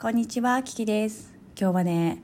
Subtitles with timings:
[0.00, 1.34] こんにちは、キキです。
[1.60, 2.22] 今日はね、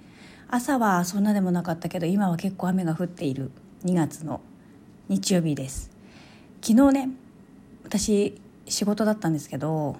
[0.48, 3.50] 朝はそんなでもなかったけど、今は結構雨が降っている
[3.84, 4.40] 2月の
[5.10, 5.90] 日曜日です。
[6.62, 7.10] 昨日ね、
[7.84, 9.98] 私仕事だったんですけど、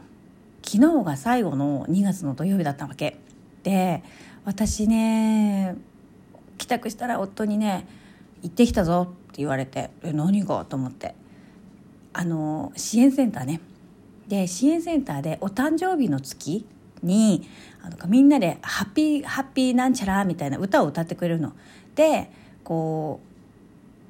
[0.65, 3.19] 昨日が最後の2月の土曜日だったわけ。
[3.63, 4.03] で、
[4.47, 5.77] 私ね、
[6.57, 7.87] 帰宅したら夫にね、
[8.41, 11.15] 行ってきたぞって言われて、え、何がと思って。
[12.15, 13.61] あの、支援センターね。
[14.29, 16.65] で、支援センターでお誕生日の月
[17.03, 17.49] に
[17.83, 21.53] あのみんなで「ハッピーハッピーなんちゃら」みたいな歌を歌ってくれるの。
[21.95, 22.31] で
[22.65, 23.21] こ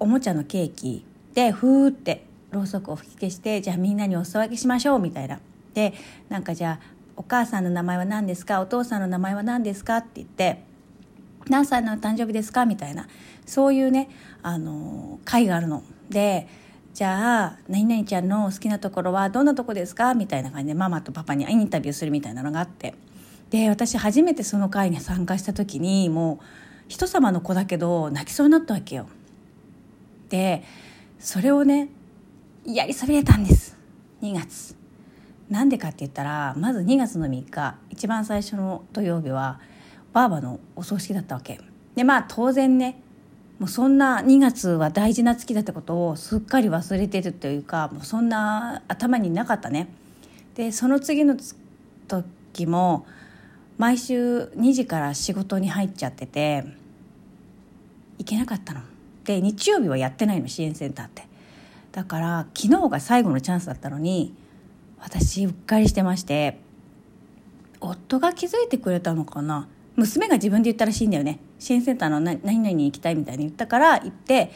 [0.01, 1.05] うおもちゃのケーキ
[1.35, 5.41] でふーってろうそくを吹き消してじゃあみんなにお裾分けしましょうみたいな。
[5.75, 5.95] で
[6.29, 6.87] なんかじゃあ
[7.17, 8.61] お母さんの名前は何ですか？
[8.61, 9.99] お父さんの名前は何ですか？
[9.99, 10.63] って言って
[11.49, 12.67] 何歳の誕生日ですか？
[12.67, 13.09] みたいな
[13.47, 14.09] そういうね
[14.43, 15.83] あの会があるの。
[16.09, 16.49] で
[16.97, 20.15] じゃあ何々ちゃんの好きなところはどんなとこですか？
[20.15, 22.95] みたいな感じでママとパパにインタビューするみたいなのがあって
[23.51, 26.45] で私初めてその会に参加した時にもう
[26.89, 29.09] 人様の子だけど泣きそうになったわけよ。
[30.31, 30.63] で
[31.19, 31.91] それをね
[32.65, 33.77] やりそびれたんです
[34.23, 34.75] 2月。
[35.51, 39.61] なんでかって言ったらまず2月の3日一番最初の土曜日は
[40.15, 41.61] ばあばのお葬式だったわけ。
[41.95, 43.03] でまあ当然ね
[43.59, 49.89] もうそんな2月は大事な月だってことをすっかり忘れてるというかもうそんな頭になかったね。
[50.55, 51.37] でその次の
[52.09, 53.07] 時も
[53.79, 56.65] 毎週2時から仕事に入っちゃってて
[58.19, 58.81] 行けなかったの。
[59.25, 61.27] で日曜日はやってないの支援センターって。
[61.97, 64.35] だから昨日が最後のチャンスだったのに
[65.01, 66.59] 私うっかりしてまして
[67.81, 74.53] 夫が気づいてくれたのかな娘が自分で言ったらしいんだよね支援センターの何々に行きたいみたいに言ったから行って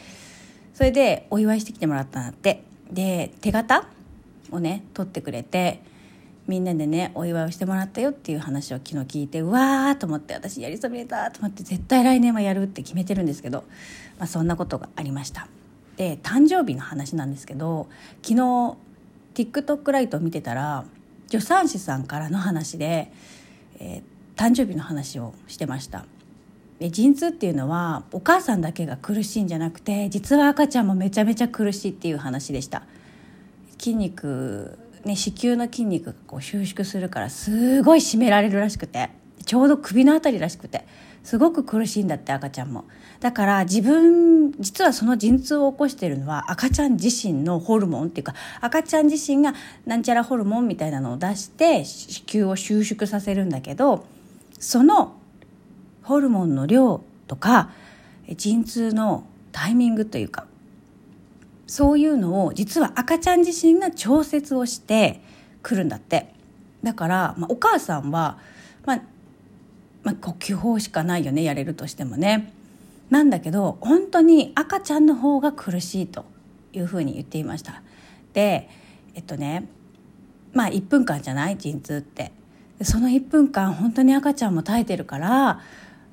[0.73, 2.63] それでお祝いしてきてもらったんだって。
[2.91, 3.87] で手形
[4.51, 5.81] をね取ってくれて
[6.47, 13.63] みんなでねお祝いをしてもらったよっていう話を昨日聞いてうわーと思って私やりそびれたと思って絶対来年はやるって決めてるんですけど、
[14.17, 15.47] まあ、そんなことがありました。
[15.95, 17.87] で誕生日の話なんですけど
[18.23, 18.77] 昨日
[19.35, 20.83] TikTok ライトを見てたら
[21.27, 23.11] 助産師さんからの話で、
[23.79, 26.05] えー、誕生日の話をしてました。
[26.89, 32.83] 陣痛っていうのはお母さんだけが苦しいんじゃなくて実は赤ちゃんもめちゃめちゃ苦しいっていう話でした。
[33.77, 39.09] 筋肉ね子宮の筋肉がこう収縮するからすごい締められるらしくて
[39.45, 40.85] ちょうど首のあたりらしくて
[41.23, 42.85] すごく苦しいんだって赤ちゃんも。
[43.19, 49.53] だから自分実はその陣痛を起こしてるのは赤ちゃん自身のホルモンっていうか赤ちゃん自身が
[49.85, 54.05] なんちゃらホルモンみたいなのを出して子宮を収縮させるんだけど
[54.59, 55.20] その
[56.03, 57.71] ホルモンの量とか
[58.35, 60.45] 陣痛のタイミングというか
[61.67, 65.21] そういうのを実は赤ちゃん自身が調節をして
[65.61, 66.33] くるんだって。
[66.83, 68.39] だから、まあ、お母さんは、
[68.85, 69.01] まあ
[70.03, 72.53] まあ、呼吸法しかないよねやれるとしてもね。
[73.09, 76.25] なんだけど本当に赤ちゃんの方が苦しいと
[76.73, 77.83] いうふうに言っていました。
[78.33, 78.69] で
[79.13, 79.67] えっとね
[80.53, 81.57] まあ1分間じゃない？
[81.57, 82.31] 陣痛って。
[82.83, 85.61] その1分間本当に赤ちゃんも耐えてるから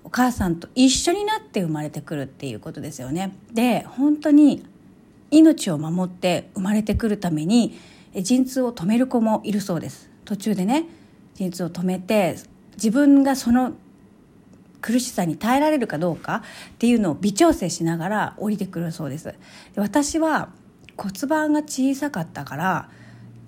[0.08, 3.36] お母さんと一緒になって生まれてくるっていうことですよね。
[3.52, 4.64] で本当に
[5.30, 7.78] 命を守って生まれてくるために
[8.14, 10.08] 陣痛を止める子もいるそうです。
[10.24, 10.86] 途中でね
[11.34, 12.36] 陣痛を止めて
[12.76, 13.74] 自分がその
[14.80, 19.24] 苦しさに耐えられるかどうかっていうのを微調整しながら降りてくるそうです。
[19.26, 19.34] で
[19.76, 20.48] 私は
[20.96, 22.88] 骨盤が小さかったから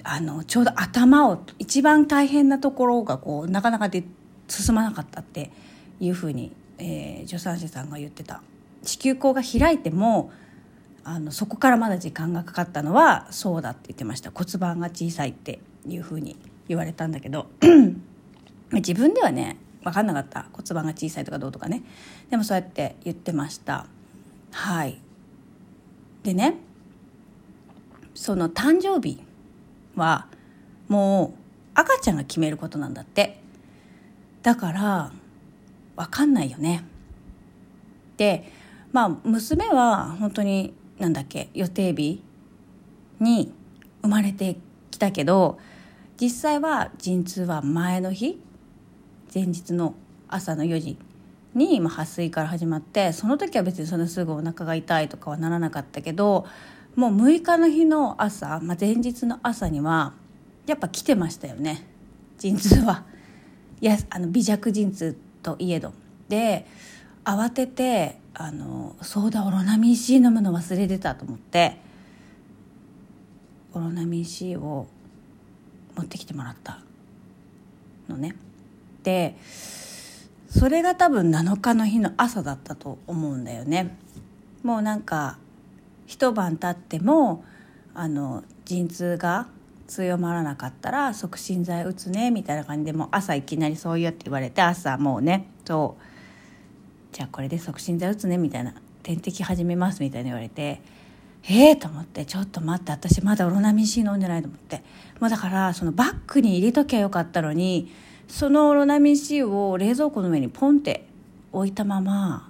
[0.05, 4.05] あのちょうど頭を一番大変なところがこうなかなかで
[4.47, 5.51] 進まなかったって
[6.01, 8.43] いうふうに、えー、助産師さんが言ってた。
[8.83, 10.33] 子宮口が開いても
[11.05, 14.31] あのそこからまだ時間がかかったのはそうだって言ってました。
[14.33, 16.37] 骨盤が小さいっていうふうに
[16.69, 17.47] 言われたんだけど。
[18.73, 20.47] 自分ではね分かんなかった。
[20.53, 21.83] 骨盤が小さいとかどうとかね。
[22.31, 23.87] でもそうやって言ってました。
[24.53, 25.01] はい。
[26.23, 26.57] でね
[28.15, 29.23] その誕生日
[29.97, 30.27] は
[30.89, 31.41] もう
[31.75, 33.41] 赤ちゃんが決めることなんだって。
[34.43, 35.13] だから
[35.97, 36.85] 分かんないよね
[38.17, 38.51] で
[38.93, 42.23] まあ娘は本当になんだっけ予定日
[43.21, 43.53] に
[44.03, 44.57] 生まれて
[44.91, 45.59] きたけど
[46.21, 48.41] 実際は陣痛は前の日
[49.33, 49.95] 前日の
[50.29, 50.99] 朝の4時
[51.55, 56.47] に今発水から始まってその時は別にそんなすぐお腹が痛いとかはならなかったけど
[56.97, 60.13] もう6日の日の朝、まあ、前日の朝には
[60.67, 61.87] やっぱ来てましたよね
[62.39, 63.05] 陣痛は。
[63.81, 65.93] いやあの微弱陣痛といえど。
[66.29, 66.67] で
[67.25, 71.77] 慌ててあのそうだオロナミン C 飲むの忘れてたと思って
[73.75, 74.87] オロナミン C を
[75.97, 76.79] 持ってきてもらった
[78.09, 79.37] のねって
[80.49, 83.97] それが多分7日の日の朝だったと思うんだよね。
[84.63, 85.39] もうなんか
[86.07, 87.45] 一晩経っても
[87.95, 89.47] あの陣痛が
[89.91, 96.05] 強まらなかったら促進剤打つねみたいな感じでも朝いきなりそういうやって言われて朝もうねそう。
[97.13, 98.73] じゃあこれで促進剤打つねみたいな
[99.03, 100.81] 点滴始めますみたいに言われて
[101.49, 104.83] ええー、と思ってちょっと待って私まだオロナミン C 飲んでないと思って。
[105.19, 107.93] もうだからそのバッグに入れときゃよかったのに
[108.29, 111.07] そのオロナミン C を冷蔵庫の上にポンって
[111.53, 112.49] 置いたまま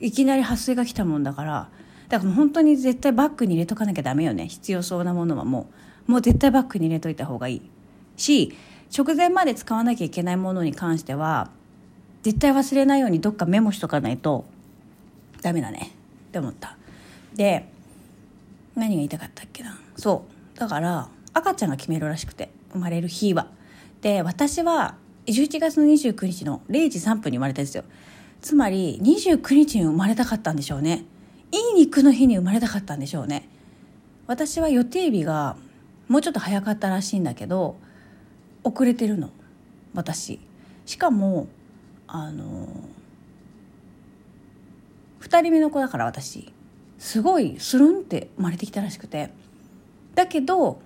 [0.00, 1.68] いきなり発水が来たもんだから
[2.08, 4.46] だからもう本当に絶対バッグに入れとかなきゃダメよね。
[4.48, 5.74] 必要そうなものはもう。
[6.06, 7.62] もう絶対バッグに入れといた方がいい。
[8.16, 8.54] し
[8.96, 11.50] 直前まで使わなきゃいけないものに関しては
[12.22, 14.44] 絶対忘れないようにどっかメモしとかないと
[15.42, 15.90] ダメだね。
[16.28, 16.76] って思った。
[17.34, 17.68] で
[18.74, 19.78] 何が言いたかったっけな。
[19.96, 20.24] そ
[20.54, 20.58] う。
[20.58, 23.48] だから赤ちゃんが決めるらしくて生まれる日は。
[24.00, 24.96] で私は
[25.26, 27.84] 11月の29日の0時3分に生まれたんですよ。
[28.40, 31.04] つまり29日に生まれたかったんでしょうね。
[31.50, 33.48] いい肉の日に生まれたかったんでしょうね。
[34.26, 35.56] 私は予定日が
[36.08, 37.76] もうちょっと早かったらしいんだけど
[38.62, 39.30] 遅れてるの。
[39.94, 40.40] 私。
[40.86, 41.46] しかも
[42.06, 42.68] あの
[45.20, 46.52] 2人目の子だから私。
[46.98, 49.30] すごいスルンって生まれてきたらしくて。
[50.14, 50.80] だけど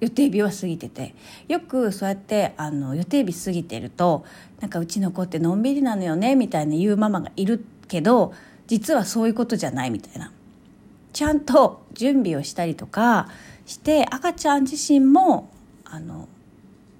[0.00, 1.14] 予定日は過ぎてて。
[1.48, 4.24] よくそうやってあの予定日過ぎてると
[4.60, 8.32] なんかうちの子ってのんびりなのよねみたいな言うママがいるけど
[8.66, 10.32] 実はそういうことじゃないみたいな。
[11.12, 13.28] ちゃんと準備をしたりとか
[13.70, 15.48] して赤ちゃん自身も
[15.84, 16.28] あの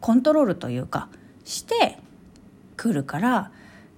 [0.00, 1.08] コントロールというか
[1.44, 1.98] して
[2.76, 3.50] くるから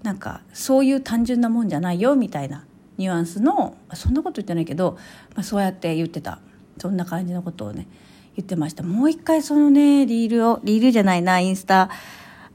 [0.02, 2.64] なんかそういう単純なもんじゃないよみたいな
[2.96, 4.96] ニュアンスのそんなこと言ってないけど、
[5.34, 6.40] まあ、そうやって言ってた。
[6.78, 7.86] そんな感じのことをね
[8.34, 8.82] 言ってました。
[8.82, 11.90] もう一回そのねリールをリールじゃないなインスタ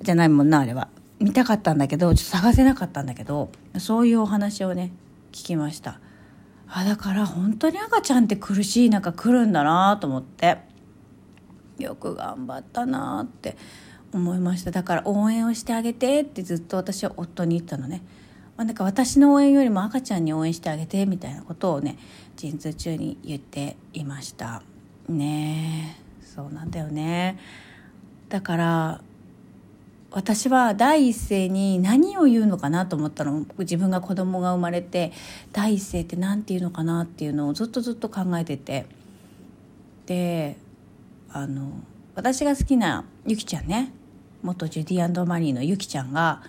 [0.02, 0.90] じゃないもんなあれは。
[1.20, 4.92] 見たかったんだけどちょっと探せなかったんだけどそういうお話をね
[5.32, 6.00] 聞きました。
[6.70, 10.58] あだから本当に赤ちゃんって苦しい中来るんだなと思って。
[11.80, 13.56] よく頑張ったなって
[14.14, 14.72] 思いました。
[14.72, 18.02] だから応援をしてあげてってずっと私は夫に言ったのね、
[18.56, 21.98] まあ、なんか私の応援よりも赤ちゃんに応援してあげてみたいなことをね
[22.36, 24.64] 陣痛中に言っていました
[25.08, 26.00] ね。
[26.22, 27.38] そうなんだよね。
[28.30, 29.02] だから
[30.18, 33.46] 私は第一声に何を言うのかなと思ったの。
[33.60, 35.12] 自分が子供が生まれて
[35.54, 38.88] 第一声って何て言うのかなっていうのをずっとずっと考えてて。
[40.08, 40.58] で
[41.30, 41.70] あの
[42.16, 43.92] 私が好きなゆきちゃんね。
[44.42, 46.42] 元ジュディマリーのゆきちゃんが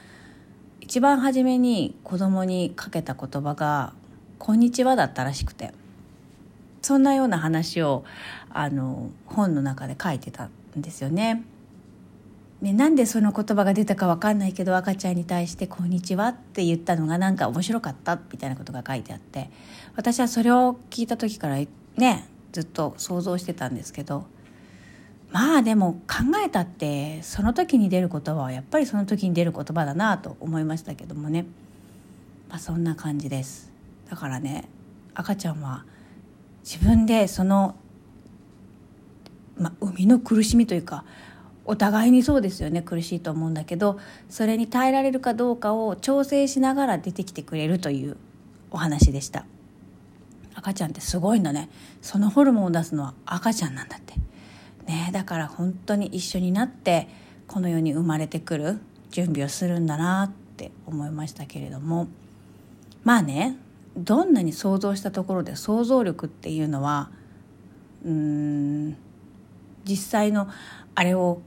[0.80, 3.92] 一番初めに子供にかけた言葉が
[4.38, 5.74] 「こんにちは」だったらしくて。
[6.80, 8.04] そんなような話を
[8.48, 11.44] あの本の中で書いてたんですよね。
[12.60, 19.50] ね、なんでその言葉が出たか分かんないけど赤ちゃんに対して「こんにちは」って言ったのがなんか面白かったみたいなことが書いてあって
[19.94, 21.56] 私はそれを聞いた時から
[21.96, 24.26] ねずっと想像してたんですけど
[25.30, 31.46] まあでも考えたってその時に出る言葉はやっぱりその時に出る言葉だなと思いましたけどもね、
[32.48, 33.70] まあ、そんな感じです。
[34.10, 34.68] だからね
[35.14, 35.84] 赤ちゃんは
[36.64, 37.76] 自分でその、
[39.56, 41.04] まあ、生みの苦しみというか
[41.68, 43.98] お互いにそうですよね苦しいと思うんだけど
[44.30, 48.16] それに耐えられるかどうかを調整しながら出てきてくれるという
[48.70, 49.44] お話でした。
[50.54, 51.68] 赤ちゃんってすごいんだね。
[52.00, 54.14] そのホルモンを出すのは赤ちゃんなんだって。
[54.86, 57.06] ねだから本当に一緒になって
[57.46, 58.78] この世に生まれてくる
[59.10, 62.08] 準備をするんだなって思いましたけれども。
[63.04, 63.56] まあね
[63.94, 67.10] どんなに想像したところで想像力っていうのは
[68.04, 68.96] うーん
[69.84, 70.48] 実際の
[70.94, 71.42] あれを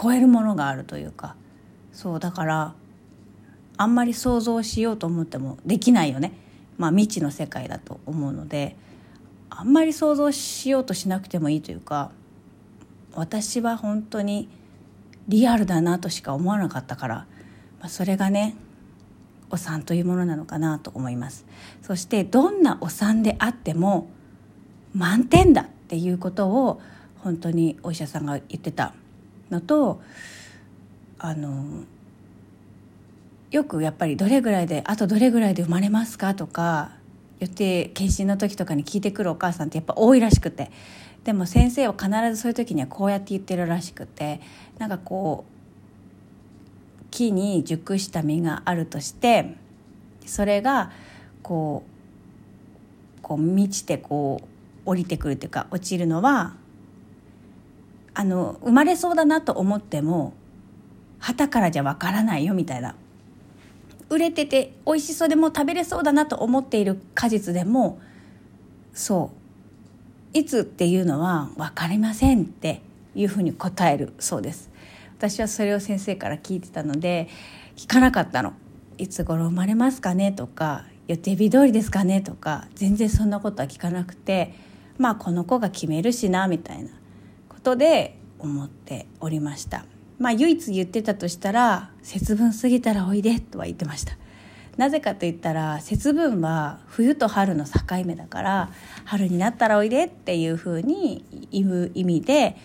[0.00, 1.34] 超えるものがあるというか。
[1.92, 2.74] そうだから
[3.76, 6.32] あんまり想像しようと思ってもできないよね。
[6.76, 8.76] まあ未知の世界だと思うので
[9.50, 12.12] あんまり想像しようとしなくてもいいというか
[13.14, 14.48] 私は本当に
[15.26, 17.14] リアルだなとしか思わなかったから、
[17.80, 18.54] まあ、それがね
[19.50, 21.46] お産というものなのかなと思います。
[21.82, 24.08] そしてどんなお産であっても
[24.94, 26.80] 満点だっていうことを
[27.18, 28.94] 本当にお医者さんが言ってた。
[29.50, 30.00] のと
[31.18, 31.84] あの
[33.50, 36.90] よくやっぱりどれぐらいであとどれぐらいで生まれますかとか
[37.40, 40.70] 予定検診の時とかに聞いてくるお母さんってやっぱ多いらしくて。
[41.24, 44.40] でも先生は必ずそういう時にはこうやって言ってるらしくて。
[44.78, 45.58] なんかこう
[47.10, 49.56] 木に熟した実があるとして
[50.24, 50.92] それが
[51.42, 51.82] こ
[53.18, 54.40] うこう満ちてこ
[54.84, 56.54] う降りてくるというか落ちるのは
[58.18, 60.32] あの生まれそうだなと思っても
[61.20, 62.96] 旗からじゃわからないよみたいな。
[64.10, 68.00] 売れてて美味しそうでも食べれそうだなと思っている果実でも
[68.92, 69.30] そ
[70.34, 70.36] う。
[70.36, 72.82] いつっていうのは分かりませんって
[73.14, 74.68] いうふうに答えるそうです。
[75.16, 77.28] 私はそれを先生から聞いてたので
[77.76, 78.52] 聞かなかったの。
[78.96, 84.54] いつ頃生まれますかねとか予定日通りですかねとか全然そんなことは聞かなくて
[84.98, 86.97] まあこの子が決めるしなみたいな。
[87.68, 89.84] ことで思っておりました。
[90.18, 94.16] まあ唯一言ってたとしたら節分過ぎたらおいでとは言ってました。
[94.78, 97.72] なぜかと言ったら節分は冬と春の境
[98.06, 98.70] 目だから
[99.04, 102.56] 春になったらおいでっていうふうに言う意味で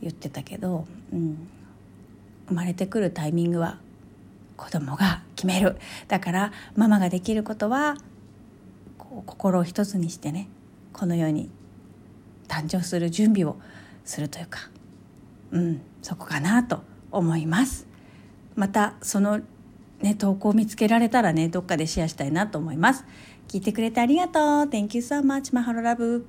[0.00, 1.46] 言ってたけど、うん、
[2.48, 3.78] 生まれてくるタイミングは
[4.56, 5.76] 子供が決める。
[6.08, 7.96] だからママができることは
[8.98, 10.48] こう心を一つにしてね
[10.92, 11.48] この世に
[12.48, 13.56] 誕生する準備を
[14.04, 14.70] するというか
[15.50, 17.86] うんそこかなと思います。
[18.54, 19.40] またその
[20.00, 23.04] ね投稿を見つけられたらねどっかでシェアしたいなと思います。
[23.48, 24.42] 聞いてくれてありがとう。
[24.64, 26.26] Thank you so much マハロラブ。